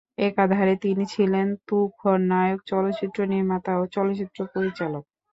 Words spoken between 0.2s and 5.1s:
একাধারে তিনি ছিলেন তুখোড় নায়ক, চলচ্চিত্র নির্মাতা ও চলচ্চিত্র পরিচালক।